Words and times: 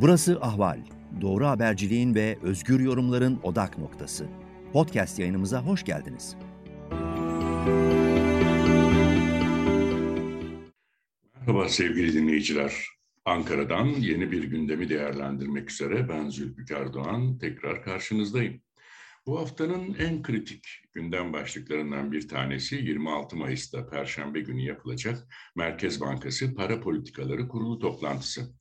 Burası 0.00 0.40
Ahval. 0.40 0.80
Doğru 1.20 1.46
haberciliğin 1.46 2.14
ve 2.14 2.38
özgür 2.42 2.80
yorumların 2.80 3.40
odak 3.42 3.78
noktası. 3.78 4.26
Podcast 4.72 5.18
yayınımıza 5.18 5.62
hoş 5.62 5.84
geldiniz. 5.84 6.36
Merhaba 11.40 11.68
sevgili 11.68 12.14
dinleyiciler. 12.14 12.86
Ankara'dan 13.24 13.86
yeni 13.86 14.32
bir 14.32 14.44
gündemi 14.44 14.88
değerlendirmek 14.88 15.70
üzere 15.70 16.08
ben 16.08 16.28
Zülfikar 16.28 16.92
Doğan 16.92 17.38
tekrar 17.38 17.82
karşınızdayım. 17.82 18.60
Bu 19.26 19.38
haftanın 19.38 19.94
en 19.94 20.22
kritik 20.22 20.66
gündem 20.92 21.32
başlıklarından 21.32 22.12
bir 22.12 22.28
tanesi 22.28 22.76
26 22.76 23.36
Mayıs'ta 23.36 23.86
Perşembe 23.86 24.40
günü 24.40 24.62
yapılacak 24.62 25.18
Merkez 25.56 26.00
Bankası 26.00 26.54
Para 26.54 26.80
Politikaları 26.80 27.48
Kurulu 27.48 27.78
toplantısı. 27.78 28.56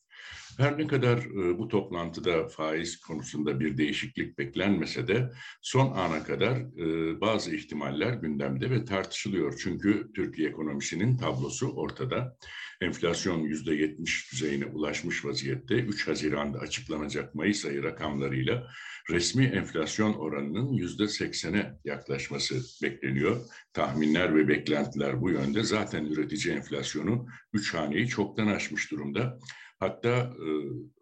Her 0.57 0.77
ne 0.77 0.87
kadar 0.87 1.17
e, 1.17 1.57
bu 1.59 1.67
toplantıda 1.67 2.47
faiz 2.47 2.97
konusunda 2.99 3.59
bir 3.59 3.77
değişiklik 3.77 4.37
beklenmese 4.37 5.07
de 5.07 5.31
son 5.61 5.91
ana 5.91 6.23
kadar 6.23 6.57
e, 6.57 7.21
bazı 7.21 7.55
ihtimaller 7.55 8.13
gündemde 8.13 8.69
ve 8.69 8.85
tartışılıyor. 8.85 9.59
Çünkü 9.63 10.11
Türkiye 10.15 10.49
ekonomisinin 10.49 11.17
tablosu 11.17 11.67
ortada. 11.67 12.37
Enflasyon 12.81 13.39
yüzde 13.39 13.75
70 13.75 14.31
düzeyine 14.31 14.65
ulaşmış 14.65 15.25
vaziyette. 15.25 15.75
3 15.75 16.07
Haziran'da 16.07 16.59
açıklanacak 16.59 17.35
Mayıs 17.35 17.65
ayı 17.65 17.83
rakamlarıyla 17.83 18.67
resmi 19.09 19.45
enflasyon 19.45 20.13
oranının 20.13 20.73
yüzde 20.73 21.03
80'e 21.03 21.79
yaklaşması 21.85 22.55
bekleniyor. 22.83 23.45
Tahminler 23.73 24.35
ve 24.35 24.47
beklentiler 24.47 25.21
bu 25.21 25.29
yönde. 25.29 25.63
Zaten 25.63 26.05
üretici 26.05 26.55
enflasyonu 26.55 27.27
3 27.53 27.73
haneyi 27.73 28.07
çoktan 28.07 28.47
aşmış 28.47 28.91
durumda. 28.91 29.39
Hatta 29.85 30.09
e, 30.17 30.47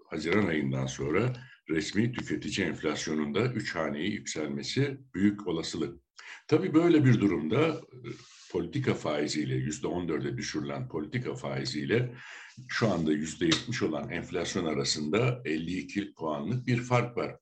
Haziran 0.10 0.48
ayından 0.48 0.86
sonra 0.86 1.34
resmi 1.70 2.12
tüketici 2.12 2.68
enflasyonunda 2.68 3.46
üç 3.46 3.76
haneyi 3.76 4.12
yükselmesi 4.12 4.98
büyük 5.14 5.48
olasılık. 5.48 6.02
Tabii 6.48 6.74
böyle 6.74 7.06
bir 7.06 7.20
durumda 7.22 7.68
e, 7.68 7.98
politika 8.52 8.94
faiziyle 8.94 9.56
yüzde 9.56 9.88
on 9.88 10.08
dörde 10.08 10.38
düşürülen 10.38 10.88
politika 10.88 11.36
faiziyle 11.36 12.16
şu 12.68 12.88
anda 12.92 13.12
yüzde 13.12 13.46
yetmiş 13.46 13.82
olan 13.82 14.10
enflasyon 14.10 14.66
arasında 14.66 15.42
52 15.46 16.14
puanlık 16.14 16.68
bir 16.68 16.78
fark 16.78 17.18
var. 17.18 17.36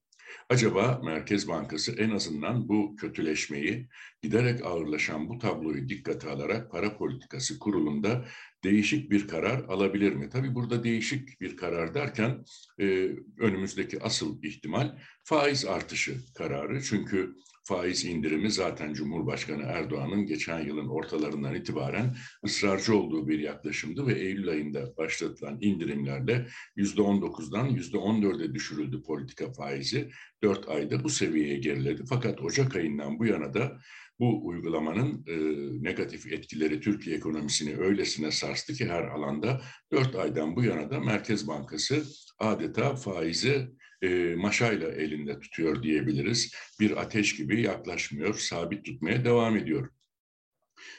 Acaba 0.49 1.01
Merkez 1.03 1.47
Bankası 1.47 1.91
en 1.91 2.09
azından 2.09 2.69
bu 2.69 2.95
kötüleşmeyi, 2.95 3.89
giderek 4.21 4.65
ağırlaşan 4.65 5.29
bu 5.29 5.37
tabloyu 5.39 5.89
dikkate 5.89 6.29
alarak 6.29 6.71
para 6.71 6.97
politikası 6.97 7.59
kurulunda 7.59 8.25
değişik 8.63 9.11
bir 9.11 9.27
karar 9.27 9.59
alabilir 9.59 10.13
mi? 10.13 10.29
Tabii 10.29 10.55
burada 10.55 10.83
değişik 10.83 11.41
bir 11.41 11.57
karar 11.57 11.93
derken 11.93 12.43
e, 12.79 13.09
önümüzdeki 13.39 14.03
asıl 14.03 14.43
ihtimal 14.43 14.97
faiz 15.23 15.65
artışı 15.65 16.17
kararı. 16.35 16.81
Çünkü 16.83 17.35
faiz 17.63 18.05
indirimi 18.05 18.51
zaten 18.51 18.93
Cumhurbaşkanı 18.93 19.63
Erdoğan'ın 19.63 20.25
geçen 20.25 20.59
yılın 20.59 20.87
ortalarından 20.87 21.55
itibaren 21.55 22.15
ısrarcı 22.45 22.97
olduğu 22.97 23.27
bir 23.27 23.39
yaklaşımdı 23.39 24.07
ve 24.07 24.13
Eylül 24.19 24.49
ayında 24.49 24.97
başlatılan 24.97 25.57
indirimlerle 25.61 26.47
yüzde 26.75 27.01
19'dan 27.01 27.65
yüzde 27.65 27.97
14'e 27.97 28.53
düşürüldü 28.53 29.01
politika 29.03 29.53
faizi. 29.53 30.09
Dört 30.43 30.69
ayda 30.69 31.03
bu 31.03 31.09
seviyeye 31.09 31.57
geriledi. 31.57 32.03
Fakat 32.09 32.41
Ocak 32.41 32.75
ayından 32.75 33.19
bu 33.19 33.25
yana 33.25 33.53
da 33.53 33.79
bu 34.19 34.47
uygulamanın 34.47 35.25
e, 35.27 35.35
negatif 35.83 36.31
etkileri 36.31 36.81
Türkiye 36.81 37.15
ekonomisini 37.15 37.77
öylesine 37.77 38.31
sarstı 38.31 38.73
ki 38.73 38.85
her 38.85 39.03
alanda 39.03 39.61
dört 39.91 40.15
aydan 40.15 40.55
bu 40.55 40.63
yana 40.63 40.91
da 40.91 40.99
Merkez 40.99 41.47
Bankası 41.47 42.03
adeta 42.39 42.95
faizi 42.95 43.71
e, 44.01 44.35
maşayla 44.35 44.91
elinde 44.91 45.39
tutuyor 45.39 45.83
diyebiliriz. 45.83 46.53
Bir 46.79 47.01
ateş 47.01 47.35
gibi 47.35 47.61
yaklaşmıyor, 47.61 48.33
sabit 48.33 48.85
tutmaya 48.85 49.25
devam 49.25 49.57
ediyor. 49.57 49.89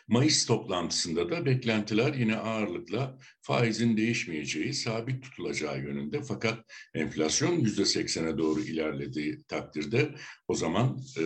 Mayıs 0.09 0.47
toplantısında 0.47 1.31
da 1.31 1.47
beklentiler 1.47 2.15
yine 2.15 2.37
ağırlıkla 2.37 3.19
faizin 3.43 3.97
değişmeyeceği, 3.97 4.75
sabit 4.75 5.23
tutulacağı 5.23 5.79
yönünde. 5.79 6.23
Fakat 6.23 6.65
enflasyon 6.95 7.53
yüzde 7.53 7.85
seksene 7.85 8.39
doğru 8.39 8.61
ilerlediği 8.61 9.43
takdirde 9.43 10.15
o 10.49 10.55
zaman 10.55 10.99
e, 11.19 11.25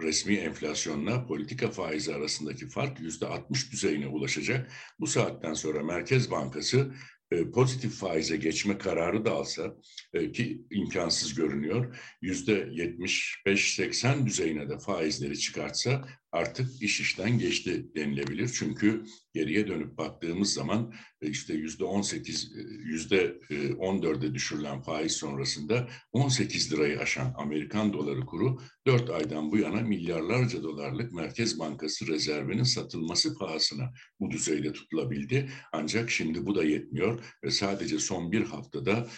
resmi 0.00 0.34
enflasyonla 0.34 1.26
politika 1.26 1.70
faizi 1.70 2.14
arasındaki 2.14 2.68
fark 2.68 3.00
yüzde 3.00 3.26
60 3.26 3.72
düzeyine 3.72 4.06
ulaşacak. 4.06 4.72
Bu 5.00 5.06
saatten 5.06 5.54
sonra 5.54 5.82
Merkez 5.82 6.30
Bankası 6.30 6.94
e, 7.30 7.50
pozitif 7.50 7.92
faize 7.92 8.36
geçme 8.36 8.78
kararı 8.78 9.24
da 9.24 9.32
alsa 9.32 9.74
e, 10.14 10.32
ki 10.32 10.62
imkansız 10.70 11.34
görünüyor 11.34 11.98
yüzde 12.22 12.52
75-80 12.52 14.26
düzeyine 14.26 14.68
de 14.68 14.78
faizleri 14.78 15.38
çıkartsa 15.38 16.08
artık 16.32 16.82
iş 16.82 17.00
işten 17.00 17.38
geçti 17.38 17.86
denilebilir. 17.96 18.48
Çünkü 18.48 19.04
geriye 19.34 19.68
dönüp 19.68 19.98
baktığımız 19.98 20.52
zaman 20.52 20.94
e, 21.22 21.28
işte 21.30 21.54
yüzde 21.54 21.84
18, 21.84 22.52
e, 22.56 22.60
yüzde 22.84 23.38
14'e 23.50 24.26
e, 24.26 24.34
düşürülen 24.34 24.80
faiz 24.80 25.12
sonrasında 25.12 25.88
18 26.12 26.72
lirayı 26.72 27.00
aşan 27.00 27.34
Amerikan 27.36 27.92
doları 27.92 28.26
kuru 28.26 28.58
4 28.86 29.10
aydan 29.10 29.52
bu 29.52 29.58
yana 29.58 29.80
milyarlarca 29.80 30.62
dolarlık 30.62 31.12
Merkez 31.12 31.58
Bankası 31.58 32.06
rezervinin 32.06 32.62
satılması 32.62 33.38
pahasına 33.38 33.92
bu 34.20 34.30
düzeyde 34.30 34.72
tutulabildi. 34.72 35.50
Ancak 35.72 36.10
şimdi 36.10 36.46
bu 36.46 36.54
da 36.54 36.64
yetmiyor 36.64 37.20
ve 37.44 37.50
sadece 37.50 37.98
son 37.98 38.32
bir 38.32 38.44
haftada 38.44 39.08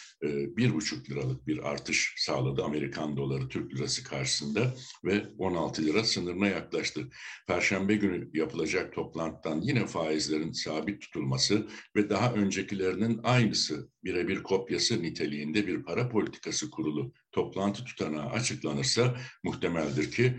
bir 0.56 0.74
buçuk 0.74 1.10
liralık 1.10 1.46
bir 1.46 1.70
artış 1.70 2.14
sağladı 2.16 2.64
Amerikan 2.64 3.16
doları 3.16 3.48
Türk 3.48 3.74
lirası 3.74 4.04
karşısında 4.04 4.74
ve 5.04 5.26
16 5.38 5.82
lira 5.82 6.04
sınırına 6.04 6.46
yaklaştı 6.46 6.99
yaptı. 7.00 7.16
Perşembe 7.46 7.96
günü 7.96 8.30
yapılacak 8.32 8.92
toplantıdan 8.92 9.60
yine 9.60 9.86
faizlerin 9.86 10.52
sabit 10.52 11.00
tutulması 11.00 11.66
ve 11.96 12.10
daha 12.10 12.34
öncekilerinin 12.34 13.20
aynısı 13.22 13.90
birebir 14.04 14.42
kopyası 14.42 15.02
niteliğinde 15.02 15.66
bir 15.66 15.82
para 15.82 16.08
politikası 16.08 16.70
kurulu 16.70 17.12
toplantı 17.32 17.84
tutanağı 17.84 18.30
açıklanırsa 18.30 19.16
muhtemeldir 19.44 20.10
ki 20.10 20.36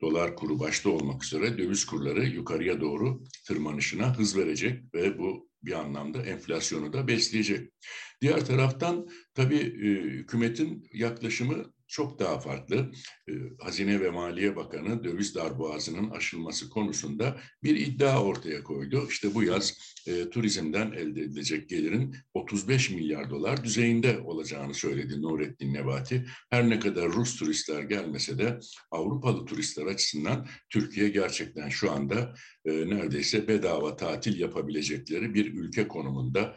dolar 0.00 0.36
kuru 0.36 0.60
başta 0.60 0.90
olmak 0.90 1.24
üzere 1.24 1.58
döviz 1.58 1.84
kurları 1.84 2.26
yukarıya 2.26 2.80
doğru 2.80 3.22
tırmanışına 3.46 4.18
hız 4.18 4.36
verecek 4.36 4.94
ve 4.94 5.18
bu 5.18 5.50
bir 5.62 5.72
anlamda 5.72 6.22
enflasyonu 6.22 6.92
da 6.92 7.08
besleyecek. 7.08 7.72
Diğer 8.20 8.46
taraftan 8.46 9.08
tabii 9.34 9.56
e, 9.56 9.88
hükümetin 9.88 10.88
yaklaşımı 10.92 11.72
çok 11.90 12.18
daha 12.18 12.40
farklı. 12.40 12.92
Ee, 13.28 13.32
Hazine 13.58 14.00
ve 14.00 14.10
Maliye 14.10 14.56
Bakanı 14.56 15.04
döviz 15.04 15.34
darboğazının 15.34 16.10
aşılması 16.10 16.70
konusunda 16.70 17.36
bir 17.62 17.76
iddia 17.76 18.22
ortaya 18.22 18.62
koydu. 18.62 19.06
İşte 19.08 19.34
bu 19.34 19.42
yaz 19.42 19.78
e, 20.06 20.30
turizmden 20.30 20.92
elde 20.92 21.20
edilecek 21.20 21.68
gelirin 21.68 22.16
35 22.34 22.90
milyar 22.90 23.30
dolar 23.30 23.64
düzeyinde 23.64 24.20
olacağını 24.20 24.74
söyledi 24.74 25.22
Nurettin 25.22 25.74
Nebati. 25.74 26.26
Her 26.50 26.70
ne 26.70 26.80
kadar 26.80 27.12
Rus 27.12 27.36
turistler 27.36 27.82
gelmese 27.82 28.38
de 28.38 28.58
Avrupalı 28.90 29.46
turistler 29.46 29.86
açısından 29.86 30.46
Türkiye 30.70 31.08
gerçekten 31.08 31.68
şu 31.68 31.92
anda 31.92 32.34
e, 32.64 32.70
neredeyse 32.70 33.48
bedava 33.48 33.96
tatil 33.96 34.40
yapabilecekleri 34.40 35.34
bir 35.34 35.54
ülke 35.54 35.88
konumunda. 35.88 36.56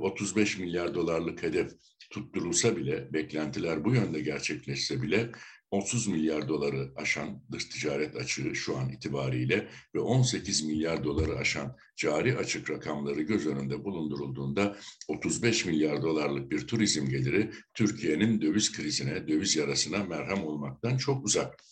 35 0.00 0.56
e, 0.56 0.62
milyar 0.62 0.94
dolarlık 0.94 1.42
hedef 1.42 1.72
tutturulsa 2.12 2.76
bile, 2.76 3.12
beklentiler 3.12 3.84
bu 3.84 3.94
yönde 3.94 4.20
gerçekleşse 4.20 5.02
bile 5.02 5.30
30 5.70 6.08
milyar 6.08 6.48
doları 6.48 6.92
aşan 6.96 7.42
dış 7.52 7.64
ticaret 7.64 8.16
açığı 8.16 8.54
şu 8.54 8.76
an 8.78 8.88
itibariyle 8.88 9.68
ve 9.94 10.00
18 10.00 10.62
milyar 10.62 11.04
doları 11.04 11.36
aşan 11.36 11.76
cari 11.96 12.36
açık 12.36 12.70
rakamları 12.70 13.22
göz 13.22 13.46
önünde 13.46 13.84
bulundurulduğunda 13.84 14.76
35 15.08 15.64
milyar 15.64 16.02
dolarlık 16.02 16.50
bir 16.50 16.66
turizm 16.66 17.08
geliri 17.08 17.50
Türkiye'nin 17.74 18.40
döviz 18.40 18.72
krizine, 18.72 19.28
döviz 19.28 19.56
yarasına 19.56 20.04
merhem 20.04 20.44
olmaktan 20.44 20.96
çok 20.96 21.24
uzak. 21.24 21.64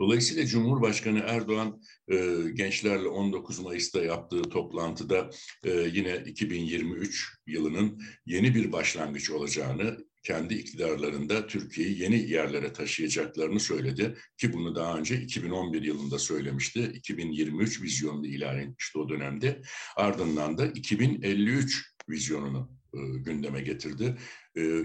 Dolayısıyla 0.00 0.46
Cumhurbaşkanı 0.46 1.18
Erdoğan 1.18 1.82
e, 2.08 2.16
gençlerle 2.54 3.08
19 3.08 3.58
Mayıs'ta 3.58 4.02
yaptığı 4.02 4.42
toplantıda 4.42 5.30
e, 5.64 5.70
yine 5.70 6.16
2023 6.26 7.28
yılının 7.46 8.02
yeni 8.26 8.54
bir 8.54 8.72
başlangıç 8.72 9.30
olacağını, 9.30 9.98
kendi 10.22 10.54
iktidarlarında 10.54 11.46
Türkiye'yi 11.46 12.02
yeni 12.02 12.30
yerlere 12.30 12.72
taşıyacaklarını 12.72 13.60
söyledi 13.60 14.14
ki 14.38 14.52
bunu 14.52 14.74
daha 14.74 14.98
önce 14.98 15.20
2011 15.20 15.82
yılında 15.82 16.18
söylemişti. 16.18 16.92
2023 16.94 17.82
vizyonunu 17.82 18.26
ilan 18.26 18.58
etmişti 18.58 18.98
o 18.98 19.08
dönemde. 19.08 19.62
Ardından 19.96 20.58
da 20.58 20.66
2053 20.66 21.94
vizyonunu 22.08 22.80
gündeme 23.18 23.60
getirdi. 23.60 24.16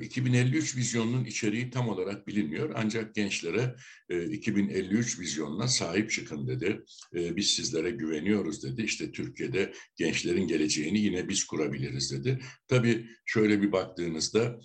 2053 0.01 0.77
vizyonunun 0.77 1.25
içeriği 1.25 1.69
tam 1.69 1.89
olarak 1.89 2.27
bilinmiyor 2.27 2.71
ancak 2.75 3.15
gençlere 3.15 3.75
2053 4.29 5.19
vizyonuna 5.19 5.67
sahip 5.67 6.11
çıkın 6.11 6.47
dedi. 6.47 6.83
Biz 7.13 7.47
sizlere 7.47 7.89
güveniyoruz 7.89 8.63
dedi. 8.63 8.81
İşte 8.81 9.11
Türkiye'de 9.11 9.73
gençlerin 9.95 10.47
geleceğini 10.47 10.99
yine 10.99 11.29
biz 11.29 11.43
kurabiliriz 11.43 12.11
dedi. 12.11 12.39
Tabii 12.67 13.07
şöyle 13.25 13.61
bir 13.61 13.71
baktığınızda 13.71 14.59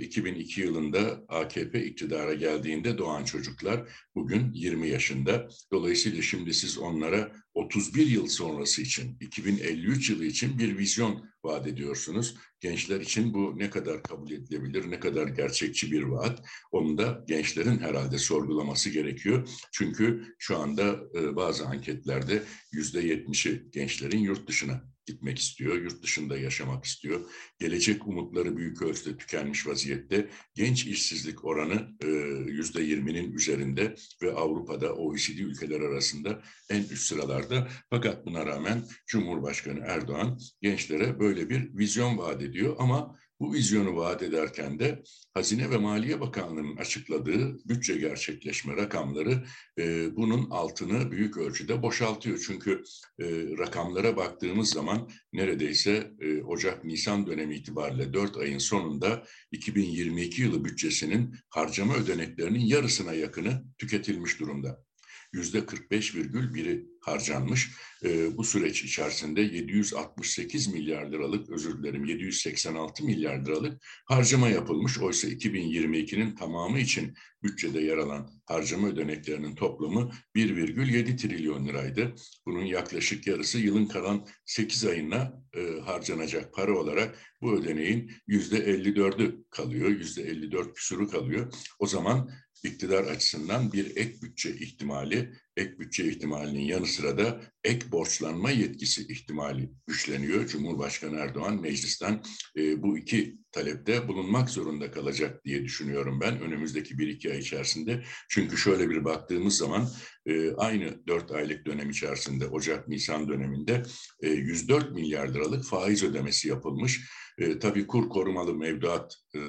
2002 0.00 0.60
yılında 0.60 1.24
AKP 1.28 1.84
iktidara 1.84 2.34
geldiğinde 2.34 2.98
doğan 2.98 3.24
çocuklar 3.24 3.88
bugün 4.14 4.52
20 4.52 4.88
yaşında. 4.88 5.48
Dolayısıyla 5.72 6.22
şimdi 6.22 6.54
siz 6.54 6.78
onlara 6.78 7.32
31 7.54 8.06
yıl 8.06 8.26
sonrası 8.26 8.82
için, 8.82 9.16
2053 9.20 10.10
yılı 10.10 10.24
için 10.24 10.58
bir 10.58 10.78
vizyon 10.78 11.30
vaat 11.44 11.66
ediyorsunuz. 11.66 12.36
Gençler 12.60 13.00
için 13.00 13.34
bu 13.34 13.58
ne 13.58 13.70
kadar 13.70 14.02
kabul 14.02 14.30
edilebilir, 14.42 14.90
ne 14.90 15.00
kadar 15.00 15.28
gerçekçi 15.28 15.92
bir 15.92 16.02
vaat. 16.02 16.42
Onu 16.72 16.98
da 16.98 17.24
gençlerin 17.28 17.78
herhalde 17.78 18.18
sorgulaması 18.18 18.90
gerekiyor. 18.90 19.48
Çünkü 19.72 20.34
şu 20.38 20.58
anda 20.58 21.00
e, 21.14 21.36
bazı 21.36 21.66
anketlerde 21.66 22.42
yüzde 22.72 23.00
yetmişi 23.00 23.62
gençlerin 23.72 24.18
yurt 24.18 24.48
dışına 24.48 24.92
gitmek 25.06 25.38
istiyor, 25.38 25.76
yurt 25.76 26.02
dışında 26.02 26.38
yaşamak 26.38 26.84
istiyor. 26.84 27.20
Gelecek 27.58 28.06
umutları 28.06 28.56
büyük 28.56 28.82
ölçüde 28.82 29.16
tükenmiş 29.16 29.66
vaziyette. 29.66 30.28
Genç 30.54 30.86
işsizlik 30.86 31.44
oranı 31.44 31.96
e, 32.04 32.06
yüzde 32.50 32.82
yirminin 32.82 33.32
üzerinde 33.32 33.94
ve 34.22 34.32
Avrupa'da 34.32 34.94
OECD 34.94 35.38
ülkeler 35.38 35.80
arasında 35.80 36.42
en 36.70 36.82
üst 36.82 37.06
sıralarda. 37.06 37.68
Fakat 37.90 38.26
buna 38.26 38.46
rağmen 38.46 38.84
Cumhurbaşkanı 39.06 39.80
Erdoğan 39.80 40.38
gençlere 40.60 41.20
böyle 41.20 41.50
bir 41.50 41.78
vizyon 41.78 42.18
vaat 42.18 42.42
ediyor 42.42 42.76
ama 42.78 43.18
bu 43.42 43.52
vizyonu 43.52 43.96
vaat 43.96 44.22
ederken 44.22 44.78
de 44.78 45.02
Hazine 45.34 45.70
ve 45.70 45.76
Maliye 45.76 46.20
Bakanlığı'nın 46.20 46.76
açıkladığı 46.76 47.58
bütçe 47.68 47.96
gerçekleşme 47.96 48.76
rakamları 48.76 49.44
e, 49.78 50.16
bunun 50.16 50.50
altını 50.50 51.10
büyük 51.10 51.36
ölçüde 51.36 51.82
boşaltıyor. 51.82 52.44
Çünkü 52.46 52.82
e, 53.20 53.26
rakamlara 53.58 54.16
baktığımız 54.16 54.70
zaman 54.70 55.10
neredeyse 55.32 56.12
e, 56.20 56.42
Ocak-Nisan 56.42 57.26
dönemi 57.26 57.56
itibariyle 57.56 58.12
4 58.12 58.36
ayın 58.36 58.58
sonunda 58.58 59.24
2022 59.52 60.42
yılı 60.42 60.64
bütçesinin 60.64 61.34
harcama 61.48 61.94
ödeneklerinin 61.94 62.66
yarısına 62.66 63.12
yakını 63.12 63.64
tüketilmiş 63.78 64.40
durumda 64.40 64.84
yüzde 65.32 65.58
45,1'i 65.58 66.91
harcanmış. 67.02 67.70
E, 68.04 68.36
bu 68.36 68.44
süreç 68.44 68.84
içerisinde 68.84 69.40
768 69.40 70.68
milyar 70.68 71.12
liralık, 71.12 71.50
özür 71.50 71.78
dilerim 71.78 72.04
786 72.04 73.04
milyar 73.04 73.44
liralık 73.44 73.82
harcama 74.04 74.48
yapılmış. 74.48 74.98
Oysa 74.98 75.28
2022'nin 75.28 76.34
tamamı 76.34 76.78
için 76.78 77.14
bütçede 77.42 77.80
yer 77.80 77.96
alan 77.96 78.30
harcama 78.46 78.88
ödeneklerinin 78.88 79.54
toplamı 79.54 80.10
1,7 80.36 81.16
trilyon 81.16 81.66
liraydı. 81.66 82.14
Bunun 82.46 82.64
yaklaşık 82.64 83.26
yarısı 83.26 83.58
yılın 83.58 83.86
kalan 83.86 84.26
8 84.46 84.84
ayına 84.84 85.42
e, 85.56 85.80
harcanacak 85.80 86.54
para 86.54 86.78
olarak 86.78 87.18
bu 87.40 87.52
ödeneğin 87.52 88.12
%54'ü 88.28 89.44
kalıyor, 89.50 89.90
%54 89.90 90.72
küsuru 90.74 91.08
kalıyor. 91.08 91.52
O 91.78 91.86
zaman 91.86 92.30
iktidar 92.64 93.04
açısından 93.04 93.72
bir 93.72 93.96
ek 93.96 94.14
bütçe 94.22 94.50
ihtimali, 94.50 95.32
ek 95.56 95.78
bütçe 95.78 96.08
ihtimalinin 96.08 96.60
yanı 96.60 96.86
sıra 96.86 97.18
da 97.18 97.40
ek 97.64 97.92
borçlanma 97.92 98.50
yetkisi 98.50 99.12
ihtimali 99.12 99.70
güçleniyor. 99.86 100.46
Cumhurbaşkanı 100.46 101.18
Erdoğan 101.18 101.60
meclisten 101.60 102.22
e, 102.56 102.82
bu 102.82 102.98
iki 102.98 103.38
talepte 103.52 104.08
bulunmak 104.08 104.50
zorunda 104.50 104.90
kalacak 104.90 105.44
diye 105.44 105.64
düşünüyorum 105.64 106.20
ben 106.20 106.40
önümüzdeki 106.40 106.98
bir 106.98 107.08
iki 107.08 107.32
ay 107.32 107.38
içerisinde. 107.38 108.04
Çünkü 108.28 108.56
şöyle 108.56 108.90
bir 108.90 109.04
baktığımız 109.04 109.56
zaman 109.56 109.88
e, 110.26 110.52
aynı 110.52 111.06
dört 111.06 111.30
aylık 111.30 111.66
dönem 111.66 111.90
içerisinde 111.90 112.46
Ocak-Nisan 112.46 113.28
döneminde 113.28 113.82
e, 114.22 114.28
104 114.28 114.92
milyar 114.92 115.28
liralık 115.28 115.64
faiz 115.64 116.02
ödemesi 116.02 116.48
yapılmış. 116.48 117.00
E, 117.38 117.58
tabii 117.58 117.86
kur 117.86 118.08
korumalı 118.08 118.54
mevduat 118.54 119.14
e, 119.34 119.40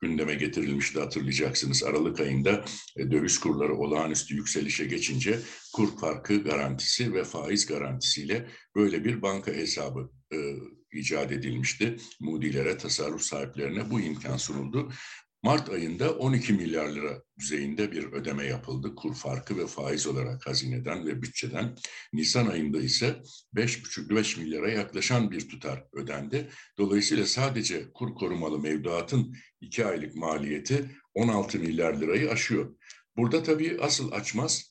gündeme 0.00 0.34
getirilmişti 0.34 1.00
hatırlayacaksınız. 1.00 1.82
Aralık 1.82 2.20
ayında 2.20 2.64
e, 2.96 3.10
döviz 3.10 3.40
kurları 3.40 3.74
olağanüstü 3.76 4.34
yükselişe 4.34 4.84
geçince 4.84 5.38
kur 5.74 5.98
farkı 5.98 6.42
garantisi 6.42 7.14
ve 7.14 7.24
faiz 7.24 7.66
garantisiyle 7.66 8.48
böyle 8.76 9.04
bir 9.04 9.22
banka 9.22 9.52
hesabı 9.52 10.10
e, 10.32 10.36
icat 10.92 11.32
edilmişti. 11.32 11.96
Moody'lere, 12.20 12.76
tasarruf 12.76 13.22
sahiplerine 13.22 13.90
bu 13.90 14.00
imkan 14.00 14.36
sunuldu. 14.36 14.92
Mart 15.42 15.70
ayında 15.70 16.14
12 16.14 16.52
milyar 16.52 16.88
lira 16.88 17.22
düzeyinde 17.38 17.92
bir 17.92 18.04
ödeme 18.04 18.46
yapıldı. 18.46 18.94
Kur 18.94 19.14
farkı 19.14 19.58
ve 19.58 19.66
faiz 19.66 20.06
olarak 20.06 20.46
hazineden 20.46 21.06
ve 21.06 21.22
bütçeden. 21.22 21.76
Nisan 22.12 22.46
ayında 22.46 22.80
ise 22.80 23.22
5,5-5 23.54 24.40
milyara 24.40 24.70
yaklaşan 24.70 25.30
bir 25.30 25.48
tutar 25.48 25.84
ödendi. 25.92 26.48
Dolayısıyla 26.78 27.26
sadece 27.26 27.92
kur 27.92 28.14
korumalı 28.14 28.58
mevduatın 28.58 29.36
2 29.60 29.86
aylık 29.86 30.16
maliyeti 30.16 30.90
16 31.14 31.58
milyar 31.58 32.00
lirayı 32.00 32.30
aşıyor. 32.30 32.76
Burada 33.16 33.42
tabii 33.42 33.78
asıl 33.80 34.12
açmaz 34.12 34.70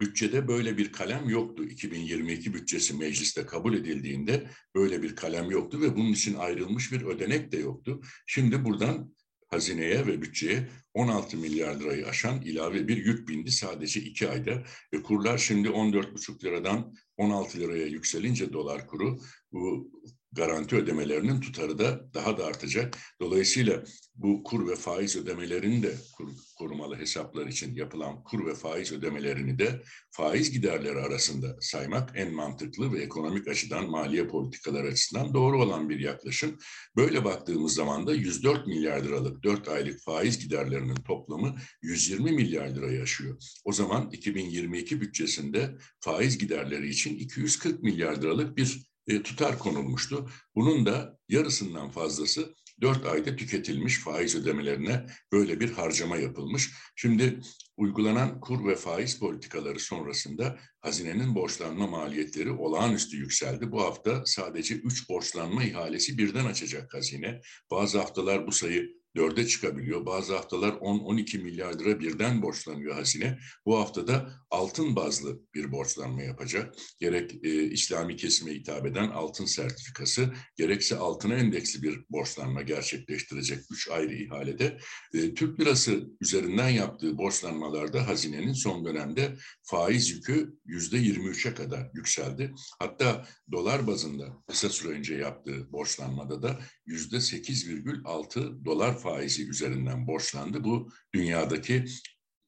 Bütçede 0.00 0.48
böyle 0.48 0.78
bir 0.78 0.92
kalem 0.92 1.28
yoktu. 1.28 1.64
2022 1.64 2.54
bütçesi 2.54 2.96
mecliste 2.96 3.46
kabul 3.46 3.74
edildiğinde 3.74 4.50
böyle 4.74 5.02
bir 5.02 5.16
kalem 5.16 5.50
yoktu 5.50 5.80
ve 5.80 5.96
bunun 5.96 6.12
için 6.12 6.34
ayrılmış 6.34 6.92
bir 6.92 7.02
ödenek 7.02 7.52
de 7.52 7.56
yoktu. 7.56 8.00
Şimdi 8.26 8.64
buradan 8.64 9.14
hazineye 9.48 10.06
ve 10.06 10.22
bütçeye 10.22 10.68
16 10.94 11.36
milyar 11.36 11.80
lirayı 11.80 12.06
aşan 12.06 12.40
ilave 12.40 12.88
bir 12.88 12.96
yük 12.96 13.28
bindi 13.28 13.50
sadece 13.50 14.00
iki 14.00 14.28
ayda. 14.30 14.62
E, 14.92 15.02
kurlar 15.02 15.38
şimdi 15.38 15.68
14,5 15.68 16.44
liradan 16.44 16.94
16 17.16 17.60
liraya 17.60 17.86
yükselince 17.86 18.52
dolar 18.52 18.86
kuru 18.86 19.18
bu 19.52 19.90
garanti 20.32 20.76
ödemelerinin 20.76 21.40
tutarı 21.40 21.78
da 21.78 22.14
daha 22.14 22.38
da 22.38 22.46
artacak. 22.46 22.98
Dolayısıyla 23.20 23.84
bu 24.14 24.42
kur 24.42 24.68
ve 24.68 24.76
faiz 24.76 25.16
ödemelerini 25.16 25.82
de 25.82 25.94
kur, 26.16 26.28
korumalı 26.58 26.96
hesaplar 26.96 27.46
için 27.46 27.74
yapılan 27.74 28.22
kur 28.22 28.46
ve 28.46 28.54
faiz 28.54 28.92
ödemelerini 28.92 29.58
de 29.58 29.82
faiz 30.10 30.50
giderleri 30.50 30.98
arasında 30.98 31.56
saymak 31.60 32.10
en 32.14 32.34
mantıklı 32.34 32.92
ve 32.92 33.02
ekonomik 33.02 33.48
açıdan 33.48 33.90
maliye 33.90 34.26
politikalar 34.26 34.84
açısından 34.84 35.34
doğru 35.34 35.62
olan 35.62 35.88
bir 35.88 36.00
yaklaşım. 36.00 36.58
Böyle 36.96 37.24
baktığımız 37.24 37.74
zaman 37.74 38.06
da 38.06 38.14
104 38.14 38.66
milyar 38.66 39.04
liralık 39.04 39.42
4 39.42 39.68
aylık 39.68 40.00
faiz 40.00 40.38
giderlerinin 40.38 40.94
toplamı 40.94 41.56
120 41.82 42.32
milyar 42.32 42.68
lirayı 42.68 43.02
aşıyor. 43.02 43.36
O 43.64 43.72
zaman 43.72 44.10
2022 44.10 45.00
bütçesinde 45.00 45.76
faiz 46.00 46.38
giderleri 46.38 46.88
için 46.88 47.16
240 47.16 47.82
milyar 47.82 48.22
liralık 48.22 48.56
bir 48.56 48.87
e, 49.08 49.22
tutar 49.22 49.58
konulmuştu. 49.58 50.30
Bunun 50.54 50.86
da 50.86 51.18
yarısından 51.28 51.90
fazlası 51.90 52.54
dört 52.80 53.06
ayda 53.06 53.36
tüketilmiş 53.36 53.98
faiz 53.98 54.36
ödemelerine 54.36 55.06
böyle 55.32 55.60
bir 55.60 55.72
harcama 55.72 56.16
yapılmış. 56.16 56.70
Şimdi 56.96 57.40
uygulanan 57.76 58.40
kur 58.40 58.68
ve 58.68 58.76
faiz 58.76 59.18
politikaları 59.18 59.80
sonrasında 59.80 60.58
hazinenin 60.80 61.34
borçlanma 61.34 61.86
maliyetleri 61.86 62.50
olağanüstü 62.50 63.16
yükseldi. 63.16 63.72
Bu 63.72 63.82
hafta 63.82 64.22
sadece 64.26 64.74
üç 64.74 65.08
borçlanma 65.08 65.64
ihalesi 65.64 66.18
birden 66.18 66.44
açacak 66.44 66.94
hazine. 66.94 67.40
Bazı 67.70 67.98
haftalar 67.98 68.46
bu 68.46 68.52
sayı 68.52 68.98
dörde 69.16 69.46
çıkabiliyor. 69.46 70.06
Bazı 70.06 70.36
haftalar 70.36 70.72
10-12 70.72 71.38
milyar 71.38 71.78
lira 71.78 72.00
birden 72.00 72.42
borçlanıyor 72.42 72.94
hazine. 72.94 73.38
Bu 73.66 73.78
haftada 73.78 74.32
altın 74.50 74.96
bazlı 74.96 75.40
bir 75.54 75.72
borçlanma 75.72 76.22
yapacak. 76.22 76.74
Gerek 77.00 77.44
e, 77.44 77.64
İslami 77.64 78.16
kesime 78.16 78.54
hitap 78.54 78.86
eden 78.86 79.08
altın 79.08 79.44
sertifikası, 79.44 80.34
gerekse 80.56 80.96
altına 80.96 81.34
endeksli 81.34 81.82
bir 81.82 82.00
borçlanma 82.10 82.62
gerçekleştirecek 82.62 83.58
üç 83.70 83.88
ayrı 83.90 84.14
ihalede. 84.14 84.78
E, 85.14 85.34
Türk 85.34 85.60
lirası 85.60 86.04
üzerinden 86.20 86.68
yaptığı 86.68 87.18
borçlanmalarda 87.18 88.08
hazinenin 88.08 88.52
son 88.52 88.84
dönemde 88.84 89.36
faiz 89.62 90.10
yükü 90.10 90.54
yüzde 90.64 90.96
23'e 90.96 91.54
kadar 91.54 91.90
yükseldi. 91.94 92.54
Hatta 92.78 93.26
dolar 93.52 93.86
bazında 93.86 94.42
kısa 94.46 94.68
süre 94.68 94.92
önce 94.92 95.14
yaptığı 95.14 95.72
borçlanmada 95.72 96.42
da 96.42 96.60
yüzde 96.86 97.16
8,6 97.16 98.64
dolar 98.64 98.98
faizi 98.98 99.48
üzerinden 99.48 100.06
borçlandı. 100.06 100.64
Bu 100.64 100.88
dünyadaki 101.14 101.84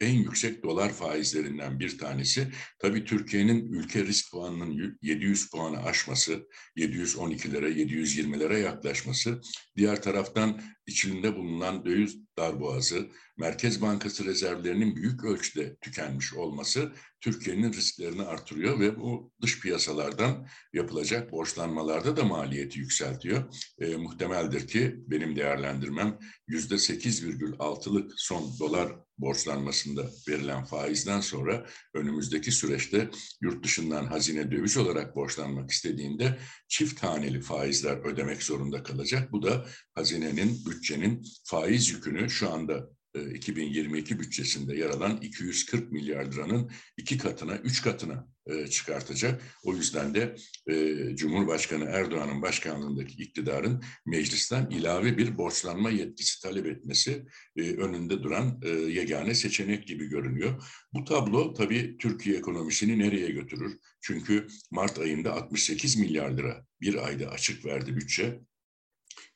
en 0.00 0.14
yüksek 0.14 0.62
dolar 0.62 0.92
faizlerinden 0.92 1.80
bir 1.80 1.98
tanesi. 1.98 2.48
Tabii 2.78 3.04
Türkiye'nin 3.04 3.72
ülke 3.72 4.04
risk 4.04 4.30
puanının 4.30 4.98
700 5.02 5.50
puanı 5.50 5.82
aşması, 5.82 6.48
712'lere, 6.76 7.68
720'lere 7.72 8.58
yaklaşması. 8.58 9.40
Diğer 9.76 10.02
taraftan 10.02 10.60
içinde 10.90 11.36
bulunan 11.36 11.84
döviz 11.84 12.16
darboğazı, 12.38 13.08
Merkez 13.38 13.82
Bankası 13.82 14.24
rezervlerinin 14.24 14.96
büyük 14.96 15.24
ölçüde 15.24 15.76
tükenmiş 15.76 16.34
olması 16.34 16.92
Türkiye'nin 17.20 17.72
risklerini 17.72 18.22
artırıyor 18.22 18.80
ve 18.80 19.00
bu 19.00 19.32
dış 19.42 19.60
piyasalardan 19.60 20.48
yapılacak 20.72 21.32
borçlanmalarda 21.32 22.16
da 22.16 22.24
maliyeti 22.24 22.78
yükseltiyor. 22.78 23.54
E, 23.78 23.96
muhtemeldir 23.96 24.66
ki 24.66 24.96
benim 25.06 25.36
değerlendirmem 25.36 26.18
yüzde 26.48 26.74
8,6'lık 26.74 28.12
son 28.16 28.58
dolar 28.58 28.92
borçlanmasında 29.18 30.10
verilen 30.28 30.64
faizden 30.64 31.20
sonra 31.20 31.66
önümüzdeki 31.94 32.52
süreçte 32.52 33.10
yurt 33.40 33.64
dışından 33.64 34.06
hazine 34.06 34.50
döviz 34.50 34.76
olarak 34.76 35.16
borçlanmak 35.16 35.70
istediğinde 35.70 36.38
çift 36.68 37.02
haneli 37.02 37.40
faizler 37.40 37.96
ödemek 37.96 38.42
zorunda 38.42 38.82
kalacak. 38.82 39.32
Bu 39.32 39.42
da 39.42 39.66
hazinenin, 39.94 40.64
bütçenin 40.80 41.22
faiz 41.44 41.90
yükünü 41.90 42.30
şu 42.30 42.50
anda 42.50 42.90
2022 43.34 44.14
e, 44.14 44.18
bütçesinde 44.18 44.76
yer 44.76 44.90
alan 44.90 45.16
240 45.16 45.92
milyar 45.92 46.32
liranın 46.32 46.70
iki 46.96 47.18
katına, 47.18 47.56
üç 47.56 47.82
katına 47.82 48.28
e, 48.46 48.66
çıkartacak. 48.66 49.42
O 49.64 49.74
yüzden 49.74 50.14
de 50.14 50.34
e, 50.70 51.16
Cumhurbaşkanı 51.16 51.84
Erdoğan'ın 51.84 52.42
başkanlığındaki 52.42 53.22
iktidarın 53.22 53.82
meclisten 54.06 54.70
ilave 54.70 55.18
bir 55.18 55.38
borçlanma 55.38 55.90
yetkisi 55.90 56.42
talep 56.42 56.66
etmesi 56.66 57.26
önünde 57.56 58.22
duran 58.22 58.60
yegane 58.88 59.34
seçenek 59.34 59.86
gibi 59.86 60.06
görünüyor. 60.06 60.62
Bu 60.92 61.04
tablo 61.04 61.54
tabii 61.54 61.96
Türkiye 61.98 62.36
ekonomisini 62.36 62.98
nereye 62.98 63.30
götürür? 63.30 63.78
Çünkü 64.00 64.46
Mart 64.70 64.98
ayında 64.98 65.32
68 65.32 65.96
milyar 65.96 66.30
lira 66.30 66.66
bir 66.80 67.06
ayda 67.06 67.30
açık 67.30 67.64
verdi 67.64 67.96
bütçe. 67.96 68.40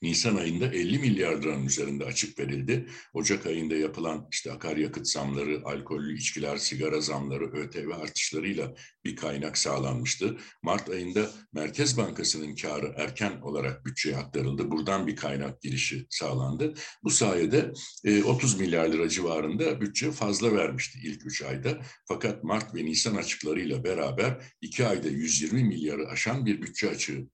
Nisan 0.04 0.36
ayında 0.36 0.66
50 0.66 0.98
milyar 0.98 1.42
liranın 1.42 1.66
üzerinde 1.66 2.04
açık 2.04 2.38
verildi. 2.38 2.86
Ocak 3.12 3.46
ayında 3.46 3.74
yapılan 3.74 4.28
işte 4.32 4.52
akaryakıt 4.52 5.08
zamları, 5.08 5.62
alkollü 5.64 6.16
içkiler, 6.18 6.56
sigara 6.56 7.00
zamları, 7.00 7.44
ÖTV 7.52 7.90
artışlarıyla 8.02 8.74
bir 9.04 9.16
kaynak 9.16 9.58
sağlanmıştı. 9.58 10.36
Mart 10.62 10.88
ayında 10.88 11.30
Merkez 11.52 11.98
Bankası'nın 11.98 12.54
karı 12.54 12.94
erken 12.96 13.40
olarak 13.40 13.86
bütçeye 13.86 14.16
aktarıldı. 14.16 14.70
Buradan 14.70 15.06
bir 15.06 15.16
kaynak 15.16 15.62
girişi 15.62 16.06
sağlandı. 16.10 16.74
Bu 17.04 17.10
sayede 17.10 17.72
30 18.24 18.54
e, 18.54 18.58
milyar 18.58 18.88
lira 18.88 19.08
civarında 19.08 19.80
bütçe 19.80 20.12
fazla 20.12 20.52
vermişti 20.52 20.98
ilk 21.04 21.26
3 21.26 21.42
ayda. 21.42 21.78
Fakat 22.08 22.44
Mart 22.44 22.74
ve 22.74 22.84
Nisan 22.84 23.14
açıklarıyla 23.14 23.84
beraber 23.84 24.52
2 24.60 24.86
ayda 24.86 25.08
120 25.08 25.64
milyarı 25.64 26.08
aşan 26.08 26.46
bir 26.46 26.62
bütçe 26.62 26.90
açığı 26.90 27.26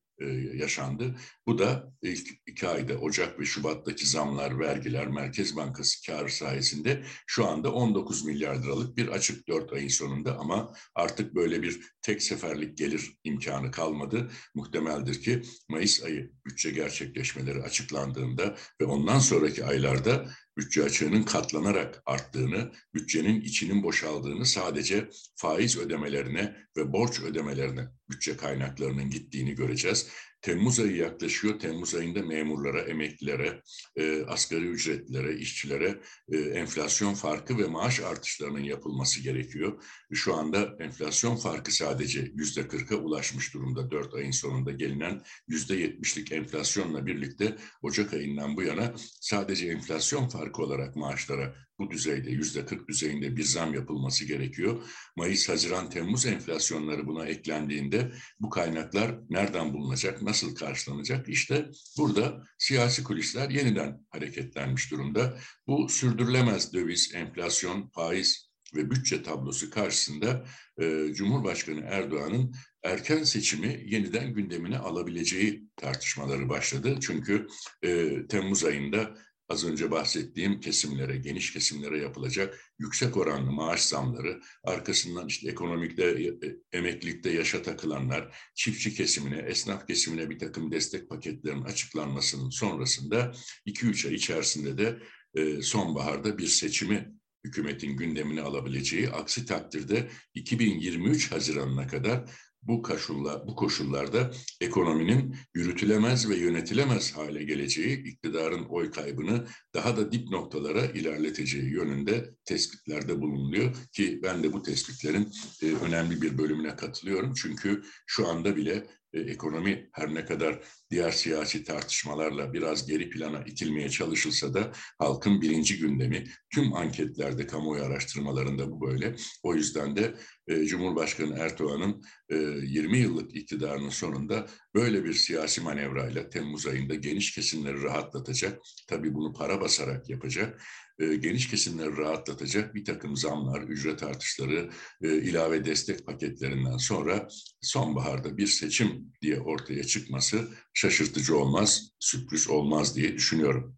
yaşandı. 0.54 1.16
Bu 1.46 1.58
da 1.58 1.92
ilk 2.02 2.28
iki 2.46 2.68
ayda 2.68 2.94
Ocak 2.94 3.40
ve 3.40 3.44
Şubat'taki 3.44 4.06
zamlar, 4.06 4.58
vergiler, 4.58 5.08
Merkez 5.08 5.56
Bankası 5.56 6.06
karı 6.06 6.30
sayesinde 6.30 7.02
şu 7.26 7.46
anda 7.46 7.72
19 7.72 8.24
milyar 8.24 8.62
liralık 8.62 8.96
bir 8.96 9.08
açık 9.08 9.48
4 9.48 9.72
ayın 9.72 9.88
sonunda 9.88 10.38
ama 10.38 10.74
artık 10.94 11.34
böyle 11.34 11.62
bir 11.62 11.80
tek 12.02 12.22
seferlik 12.22 12.78
gelir 12.78 13.12
imkanı 13.24 13.70
kalmadı. 13.70 14.30
Muhtemeldir 14.54 15.22
ki 15.22 15.42
Mayıs 15.68 16.04
ayı 16.04 16.32
bütçe 16.46 16.70
gerçekleşmeleri 16.70 17.62
açıklandığında 17.62 18.56
ve 18.80 18.84
ondan 18.84 19.18
sonraki 19.18 19.64
aylarda 19.64 20.26
bütçe 20.60 20.82
açığının 20.84 21.22
katlanarak 21.22 22.02
arttığını, 22.06 22.72
bütçenin 22.94 23.40
içinin 23.40 23.82
boşaldığını 23.82 24.46
sadece 24.46 25.08
faiz 25.36 25.78
ödemelerine 25.78 26.56
ve 26.76 26.92
borç 26.92 27.20
ödemelerine 27.20 27.88
bütçe 28.10 28.36
kaynaklarının 28.36 29.10
gittiğini 29.10 29.54
göreceğiz. 29.54 30.08
Temmuz 30.42 30.80
ayı 30.80 30.96
yaklaşıyor. 30.96 31.58
Temmuz 31.58 31.94
ayında 31.94 32.22
memurlara, 32.22 32.80
emeklilere, 32.80 33.62
e, 33.96 34.22
asgari 34.22 34.66
ücretlilere, 34.66 35.36
işçilere 35.36 36.00
e, 36.32 36.38
enflasyon 36.38 37.14
farkı 37.14 37.58
ve 37.58 37.66
maaş 37.66 38.00
artışlarının 38.00 38.60
yapılması 38.60 39.22
gerekiyor. 39.22 39.84
Şu 40.12 40.34
anda 40.34 40.76
enflasyon 40.80 41.36
farkı 41.36 41.74
sadece 41.74 42.32
yüzde 42.34 42.68
kırka 42.68 42.96
ulaşmış 42.96 43.54
durumda. 43.54 43.90
Dört 43.90 44.14
ayın 44.14 44.30
sonunda 44.30 44.70
gelinen 44.70 45.22
yüzde 45.48 45.76
yetmişlik 45.76 46.32
enflasyonla 46.32 47.06
birlikte 47.06 47.56
Ocak 47.82 48.14
ayından 48.14 48.56
bu 48.56 48.62
yana 48.62 48.94
sadece 49.20 49.66
enflasyon 49.66 50.28
farkı 50.28 50.62
olarak 50.62 50.96
maaşlara 50.96 51.54
bu 51.80 51.90
düzeyde 51.90 52.30
yüzde 52.30 52.66
40 52.66 52.88
düzeyinde 52.88 53.36
bir 53.36 53.42
zam 53.42 53.74
yapılması 53.74 54.24
gerekiyor. 54.24 54.82
Mayıs, 55.16 55.48
Haziran, 55.48 55.90
Temmuz 55.90 56.26
enflasyonları 56.26 57.06
buna 57.06 57.26
eklendiğinde 57.26 58.12
bu 58.40 58.50
kaynaklar 58.50 59.20
nereden 59.30 59.72
bulunacak, 59.72 60.22
nasıl 60.22 60.54
karşılanacak? 60.54 61.28
İşte 61.28 61.70
burada 61.98 62.44
siyasi 62.58 63.04
kulisler 63.04 63.50
yeniden 63.50 64.06
hareketlenmiş 64.10 64.90
durumda. 64.90 65.38
Bu 65.66 65.88
sürdürülemez 65.88 66.72
döviz, 66.72 67.14
enflasyon, 67.14 67.90
faiz 67.94 68.50
ve 68.76 68.90
bütçe 68.90 69.22
tablosu 69.22 69.70
karşısında 69.70 70.44
e, 70.80 71.14
Cumhurbaşkanı 71.14 71.80
Erdoğan'ın 71.80 72.54
erken 72.82 73.22
seçimi 73.22 73.84
yeniden 73.86 74.34
gündemine 74.34 74.78
alabileceği 74.78 75.64
tartışmaları 75.76 76.48
başladı. 76.48 76.98
Çünkü 77.00 77.46
e, 77.82 78.10
Temmuz 78.28 78.64
ayında 78.64 79.14
az 79.50 79.64
önce 79.64 79.90
bahsettiğim 79.90 80.60
kesimlere, 80.60 81.16
geniş 81.16 81.52
kesimlere 81.52 81.98
yapılacak 81.98 82.60
yüksek 82.78 83.16
oranlı 83.16 83.52
maaş 83.52 83.80
zamları, 83.80 84.40
arkasından 84.64 85.26
işte 85.26 85.50
ekonomikte, 85.50 86.04
e, 86.04 86.26
e, 86.26 86.56
emeklilikte 86.72 87.30
yaşa 87.30 87.62
takılanlar, 87.62 88.36
çiftçi 88.54 88.94
kesimine, 88.94 89.38
esnaf 89.38 89.86
kesimine 89.86 90.30
bir 90.30 90.38
takım 90.38 90.72
destek 90.72 91.08
paketlerinin 91.08 91.64
açıklanmasının 91.64 92.50
sonrasında 92.50 93.32
2-3 93.66 94.08
ay 94.08 94.14
içerisinde 94.14 94.78
de 94.78 94.98
e, 95.34 95.62
sonbaharda 95.62 96.38
bir 96.38 96.46
seçimi 96.46 97.12
hükümetin 97.44 97.96
gündemine 97.96 98.42
alabileceği, 98.42 99.10
aksi 99.10 99.46
takdirde 99.46 100.10
2023 100.34 101.32
Haziran'ına 101.32 101.86
kadar 101.86 102.30
bu 102.62 102.82
koşullar, 102.82 103.46
bu 103.46 103.56
koşullarda 103.56 104.30
ekonominin 104.60 105.36
yürütülemez 105.54 106.30
ve 106.30 106.36
yönetilemez 106.36 107.16
hale 107.16 107.44
geleceği, 107.44 108.04
iktidarın 108.04 108.64
oy 108.64 108.90
kaybını 108.90 109.46
daha 109.74 109.96
da 109.96 110.12
dip 110.12 110.30
noktalara 110.30 110.84
ilerleteceği 110.84 111.72
yönünde 111.72 112.34
tespitlerde 112.44 113.20
bulunuyor 113.20 113.76
ki 113.92 114.20
ben 114.22 114.42
de 114.42 114.52
bu 114.52 114.62
tespitlerin 114.62 115.32
e, 115.62 115.66
önemli 115.66 116.22
bir 116.22 116.38
bölümüne 116.38 116.76
katılıyorum. 116.76 117.34
Çünkü 117.34 117.82
şu 118.06 118.28
anda 118.28 118.56
bile 118.56 118.86
e, 119.12 119.20
ekonomi 119.20 119.90
her 119.92 120.14
ne 120.14 120.24
kadar 120.24 120.60
diğer 120.90 121.10
siyasi 121.10 121.64
tartışmalarla 121.64 122.52
biraz 122.52 122.86
geri 122.86 123.10
plana 123.10 123.42
itilmeye 123.46 123.88
çalışılsa 123.88 124.54
da 124.54 124.72
halkın 124.98 125.40
birinci 125.40 125.78
gündemi 125.78 126.24
tüm 126.54 126.72
anketlerde, 126.72 127.46
kamuoyu 127.46 127.84
araştırmalarında 127.84 128.70
bu 128.70 128.80
böyle. 128.80 129.14
O 129.42 129.54
yüzden 129.54 129.96
de 129.96 130.14
e, 130.48 130.64
Cumhurbaşkanı 130.64 131.38
Erdoğan'ın 131.38 132.02
e, 132.28 132.36
20 132.36 132.98
yıllık 132.98 133.36
iktidarının 133.36 133.90
sonunda 133.90 134.46
böyle 134.74 135.04
bir 135.04 135.12
siyasi 135.12 135.60
manevrayla 135.60 136.30
Temmuz 136.30 136.66
ayında 136.66 136.94
geniş 136.94 137.34
kesimleri 137.34 137.82
rahatlatacak, 137.82 138.60
tabii 138.88 139.14
bunu 139.14 139.32
para 139.32 139.60
basarak 139.60 140.10
yapacak 140.10 140.62
geniş 141.06 141.48
kesimleri 141.48 141.96
rahatlatacak 141.96 142.74
bir 142.74 142.84
takım 142.84 143.16
zamlar, 143.16 143.62
ücret 143.62 144.02
artışları, 144.02 144.70
e, 145.02 145.16
ilave 145.16 145.64
destek 145.64 146.06
paketlerinden 146.06 146.76
sonra 146.76 147.28
sonbaharda 147.60 148.36
bir 148.36 148.46
seçim 148.46 149.12
diye 149.22 149.40
ortaya 149.40 149.84
çıkması 149.84 150.48
şaşırtıcı 150.74 151.36
olmaz, 151.36 151.90
sürpriz 152.00 152.48
olmaz 152.48 152.96
diye 152.96 153.14
düşünüyorum. 153.14 153.76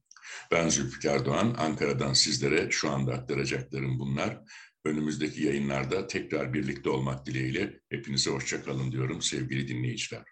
Ben 0.50 0.68
Zülfikar 0.68 1.26
Doğan, 1.26 1.54
Ankara'dan 1.58 2.12
sizlere 2.12 2.70
şu 2.70 2.90
anda 2.90 3.12
aktaracaklarım 3.12 3.98
bunlar. 3.98 4.40
Önümüzdeki 4.84 5.42
yayınlarda 5.42 6.06
tekrar 6.06 6.54
birlikte 6.54 6.90
olmak 6.90 7.26
dileğiyle 7.26 7.80
hepinize 7.90 8.30
hoşçakalın 8.30 8.92
diyorum 8.92 9.22
sevgili 9.22 9.68
dinleyiciler. 9.68 10.31